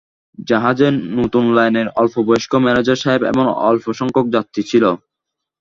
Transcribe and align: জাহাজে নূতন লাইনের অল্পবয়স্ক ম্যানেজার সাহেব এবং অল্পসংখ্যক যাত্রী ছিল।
জাহাজে 0.47 0.87
নূতন 1.15 1.45
লাইনের 1.57 1.87
অল্পবয়স্ক 1.95 2.51
ম্যানেজার 2.63 3.01
সাহেব 3.03 3.21
এবং 3.31 3.45
অল্পসংখ্যক 3.67 4.25
যাত্রী 4.35 4.61
ছিল। 4.69 4.83